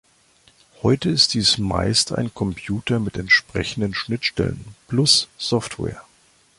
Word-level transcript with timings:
Heute 0.81 1.11
ist 1.11 1.35
dies 1.35 1.59
meist 1.59 2.11
ein 2.11 2.33
Computer 2.33 2.99
mit 2.99 3.17
entsprechenden 3.17 3.93
Schnittstellen 3.93 4.65
plus 4.87 5.27
Software. 5.37 6.03